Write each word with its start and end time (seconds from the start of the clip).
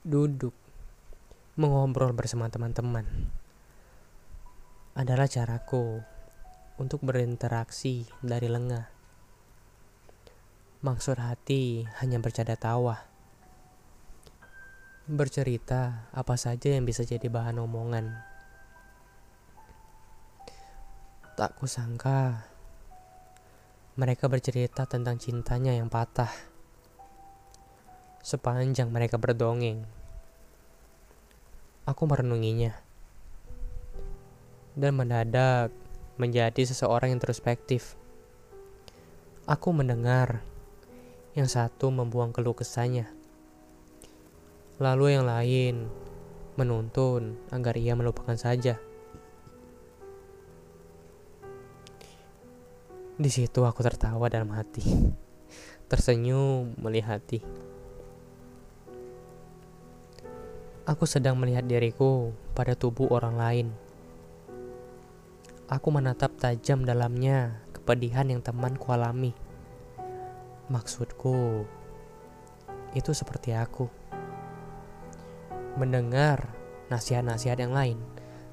duduk, 0.00 0.56
mengobrol 1.60 2.16
bersama 2.16 2.48
teman-teman 2.48 3.04
adalah 4.96 5.28
caraku 5.28 6.00
untuk 6.80 7.04
berinteraksi 7.04 8.08
dari 8.24 8.48
lengah. 8.48 8.88
Maksud 10.80 11.20
hati 11.20 11.84
hanya 12.00 12.16
bercanda 12.16 12.56
tawa. 12.56 12.96
Bercerita 15.04 16.08
apa 16.16 16.40
saja 16.40 16.72
yang 16.72 16.88
bisa 16.88 17.04
jadi 17.04 17.28
bahan 17.28 17.60
omongan. 17.60 18.08
Tak 21.36 21.60
kusangka 21.60 22.48
mereka 24.00 24.32
bercerita 24.32 24.88
tentang 24.88 25.20
cintanya 25.20 25.76
yang 25.76 25.92
patah. 25.92 26.49
Sepanjang 28.20 28.92
mereka 28.92 29.16
berdongeng, 29.16 29.80
aku 31.88 32.04
merenunginya 32.04 32.76
dan 34.76 34.92
mendadak 34.92 35.72
menjadi 36.20 36.68
seseorang 36.68 37.16
introspektif. 37.16 37.96
Aku 39.48 39.72
mendengar 39.72 40.44
yang 41.32 41.48
satu 41.48 41.88
membuang 41.88 42.36
keluh 42.36 42.52
kesahnya. 42.52 43.08
Lalu 44.76 45.16
yang 45.16 45.24
lain 45.24 45.88
menuntun 46.60 47.40
agar 47.48 47.80
ia 47.80 47.96
melupakan 47.96 48.36
saja. 48.36 48.76
Di 53.16 53.30
situ 53.32 53.64
aku 53.64 53.80
tertawa 53.80 54.28
dalam 54.28 54.52
hati, 54.52 54.84
tersenyum 55.88 56.76
melihati. 56.76 57.69
Aku 60.90 61.06
sedang 61.06 61.38
melihat 61.38 61.62
diriku 61.70 62.34
pada 62.50 62.74
tubuh 62.74 63.06
orang 63.14 63.38
lain 63.38 63.68
Aku 65.70 65.94
menatap 65.94 66.34
tajam 66.34 66.82
dalamnya 66.82 67.62
kepedihan 67.70 68.26
yang 68.26 68.42
temanku 68.42 68.90
alami. 68.90 69.30
Maksudku, 70.66 71.62
itu 72.90 73.10
seperti 73.14 73.54
aku. 73.54 73.86
Mendengar 75.78 76.50
nasihat-nasihat 76.90 77.54
yang 77.62 77.70
lain 77.70 78.02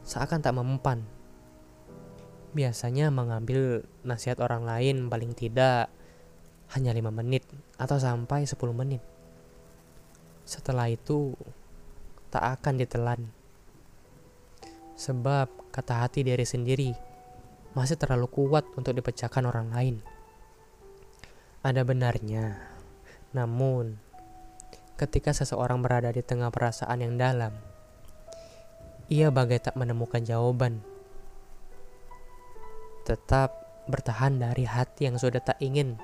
seakan 0.05 0.45
tak 0.45 0.53
mempan. 0.53 1.09
Biasanya 2.53 3.09
mengambil 3.09 3.89
nasihat 4.05 4.37
orang 4.37 4.61
lain 4.61 5.09
paling 5.09 5.33
tidak 5.33 5.89
hanya 6.77 6.93
lima 6.93 7.09
menit 7.09 7.49
atau 7.81 7.97
sampai 7.97 8.45
10 8.45 8.61
menit. 8.77 9.01
Setelah 10.45 10.85
itu, 10.93 11.33
tak 12.31 12.43
akan 12.59 12.75
ditelan. 12.79 13.21
Sebab 14.97 15.71
kata 15.71 16.05
hati 16.05 16.25
diri 16.25 16.43
sendiri 16.43 16.91
masih 17.77 17.95
terlalu 18.01 18.25
kuat 18.31 18.65
untuk 18.73 18.97
dipecahkan 18.97 19.45
orang 19.45 19.69
lain. 19.69 19.95
Ada 21.61 21.85
benarnya, 21.85 22.57
namun 23.35 24.01
ketika 24.97 25.29
seseorang 25.29 25.85
berada 25.85 26.09
di 26.09 26.25
tengah 26.25 26.49
perasaan 26.49 27.05
yang 27.05 27.21
dalam, 27.21 27.53
ia 29.07 29.29
bagai 29.29 29.61
tak 29.61 29.77
menemukan 29.77 30.25
jawaban. 30.25 30.81
Tetap 33.05 33.53
bertahan 33.87 34.35
dari 34.35 34.67
hati 34.67 35.07
yang 35.07 35.15
sudah 35.15 35.39
tak 35.39 35.61
ingin 35.63 35.95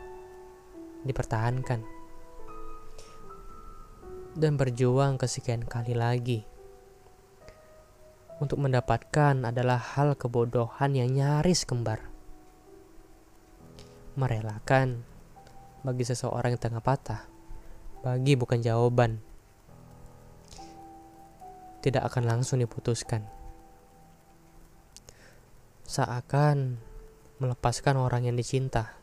dipertahankan. 1.04 1.93
Dan 4.34 4.58
berjuang 4.58 5.22
kesekian 5.22 5.62
kali 5.62 5.94
lagi 5.94 6.42
untuk 8.42 8.60
mendapatkan 8.60 9.46
adalah 9.46 9.78
hal 9.78 10.20
kebodohan 10.20 10.92
yang 10.98 11.14
nyaris 11.14 11.64
kembar. 11.64 12.02
Merelakan 14.20 15.06
bagi 15.86 16.04
seseorang 16.04 16.58
yang 16.58 16.62
tengah 16.62 16.84
patah, 16.84 17.24
bagi 18.02 18.34
bukan 18.36 18.60
jawaban. 18.60 19.24
Tidak 21.84 22.04
akan 22.04 22.24
langsung 22.24 22.60
diputuskan. 22.60 23.28
Seakan 25.84 26.80
melepaskan 27.38 28.00
orang 28.00 28.26
yang 28.28 28.40
dicinta 28.40 28.96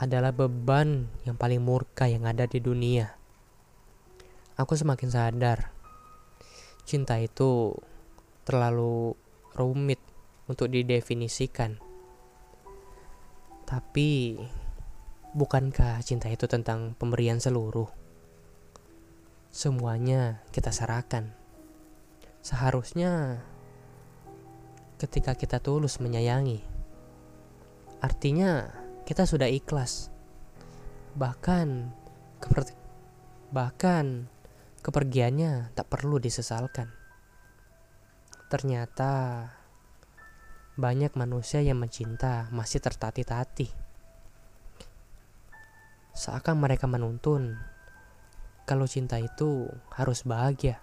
adalah 0.00 0.32
beban 0.34 1.08
yang 1.28 1.36
paling 1.38 1.62
murka 1.62 2.10
yang 2.10 2.26
ada 2.26 2.48
di 2.48 2.58
dunia. 2.58 3.19
Aku 4.60 4.76
semakin 4.76 5.08
sadar, 5.08 5.72
cinta 6.84 7.16
itu 7.16 7.72
terlalu 8.44 9.16
rumit 9.56 9.96
untuk 10.52 10.68
didefinisikan. 10.68 11.80
Tapi, 13.64 14.36
bukankah 15.32 16.04
cinta 16.04 16.28
itu 16.28 16.44
tentang 16.44 16.92
pemberian 16.92 17.40
seluruh? 17.40 17.88
Semuanya 19.48 20.44
kita 20.52 20.76
serahkan. 20.76 21.32
Seharusnya 22.44 23.40
ketika 25.00 25.40
kita 25.40 25.64
tulus 25.64 26.04
menyayangi, 26.04 26.60
artinya 28.04 28.68
kita 29.08 29.24
sudah 29.24 29.48
ikhlas. 29.48 30.12
Bahkan 31.16 31.96
bahkan 33.56 34.28
kepergiannya 34.80 35.76
tak 35.76 35.86
perlu 35.92 36.16
disesalkan. 36.16 36.88
Ternyata 38.50 39.12
banyak 40.80 41.12
manusia 41.14 41.60
yang 41.60 41.78
mencinta 41.78 42.48
masih 42.50 42.80
tertati-tati. 42.80 43.68
Seakan 46.16 46.58
mereka 46.58 46.90
menuntun 46.90 47.54
kalau 48.66 48.88
cinta 48.90 49.20
itu 49.20 49.70
harus 49.94 50.26
bahagia 50.26 50.82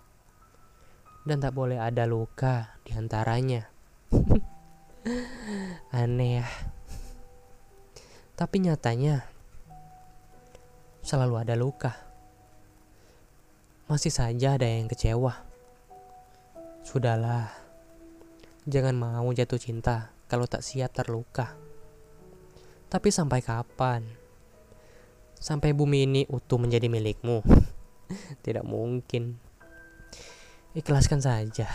dan 1.27 1.43
tak 1.43 1.51
boleh 1.51 1.75
ada 1.75 2.07
luka 2.07 2.79
di 2.87 2.95
antaranya. 2.95 3.67
Aneh 5.91 6.39
ya. 6.39 6.47
Tapi 8.39 8.63
nyatanya 8.63 9.27
selalu 11.03 11.35
ada 11.43 11.55
luka. 11.59 12.06
Masih 13.87 14.11
saja 14.11 14.59
ada 14.59 14.67
yang 14.67 14.91
kecewa. 14.91 15.47
Sudahlah, 16.83 17.47
jangan 18.67 18.99
mau 18.99 19.31
jatuh 19.31 19.55
cinta 19.55 20.11
kalau 20.27 20.43
tak 20.43 20.59
siap 20.59 20.91
terluka. 20.91 21.55
Tapi 22.91 23.07
sampai 23.15 23.39
kapan? 23.39 24.03
Sampai 25.39 25.71
bumi 25.71 26.03
ini 26.03 26.21
utuh 26.27 26.59
menjadi 26.59 26.91
milikmu? 26.91 27.39
Tidak 28.43 28.67
mungkin. 28.67 29.39
Ikhlaskan 30.75 31.23
saja. 31.23 31.71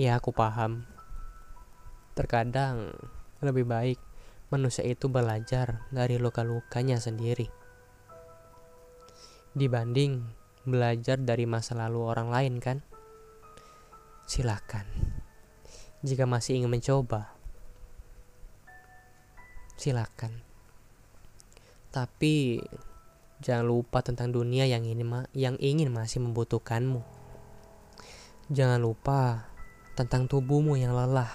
Ya, 0.00 0.16
aku 0.16 0.32
paham. 0.32 0.88
Terkadang 2.16 2.96
lebih 3.44 3.68
baik 3.68 4.00
manusia 4.48 4.88
itu 4.88 5.12
belajar 5.12 5.84
dari 5.92 6.16
luka-lukanya 6.16 6.96
sendiri 6.96 7.62
dibanding 9.52 10.24
belajar 10.64 11.18
dari 11.18 11.44
masa 11.46 11.74
lalu 11.74 12.00
orang 12.06 12.28
lain, 12.32 12.56
kan? 12.62 12.78
silakan. 14.26 14.86
Jika 16.02 16.26
masih 16.26 16.62
ingin 16.62 16.72
mencoba, 16.72 17.36
silakan. 19.78 20.42
Tapi 21.92 22.58
jangan 23.44 23.66
lupa 23.68 24.00
tentang 24.00 24.32
dunia 24.32 24.64
yang 24.66 24.88
ini 24.88 25.04
yang 25.36 25.60
ingin 25.60 25.92
masih 25.92 26.24
membutuhkanmu. 26.24 27.04
Jangan 28.50 28.80
lupa 28.82 29.52
tentang 29.94 30.26
tubuhmu 30.26 30.80
yang 30.80 30.96
lelah. 30.96 31.30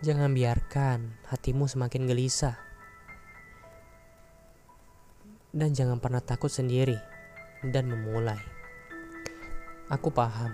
Jangan 0.00 0.30
biarkan 0.32 1.18
hatimu 1.34 1.66
semakin 1.66 2.06
gelisah. 2.06 2.56
Dan 5.54 5.70
jangan 5.70 6.02
pernah 6.02 6.18
takut 6.18 6.50
sendiri 6.50 7.13
dan 7.72 7.88
memulai. 7.88 8.40
Aku 9.88 10.12
paham. 10.12 10.52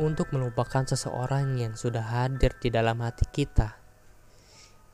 Untuk 0.00 0.32
melupakan 0.32 0.88
seseorang 0.88 1.60
yang 1.60 1.76
sudah 1.76 2.00
hadir 2.00 2.56
di 2.56 2.72
dalam 2.72 3.04
hati 3.04 3.28
kita 3.28 3.76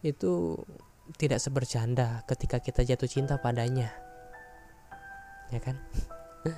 itu 0.02 0.58
tidak 1.18 1.38
sebercanda 1.38 2.26
ketika 2.26 2.58
kita 2.58 2.82
jatuh 2.82 3.06
cinta 3.06 3.38
padanya. 3.38 3.94
Ya 5.54 5.62
kan? 5.62 5.78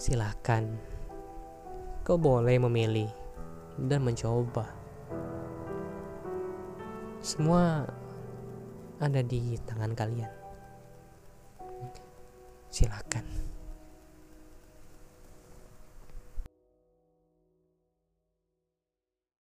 Silakan. 0.00 0.80
Kau 2.04 2.16
boleh 2.16 2.56
memilih 2.56 3.12
dan 3.76 4.00
mencoba. 4.00 4.72
Semua 7.20 7.84
ada 8.98 9.20
di 9.22 9.54
tangan 9.62 9.92
kalian. 9.94 10.32
Silakan 12.68 13.07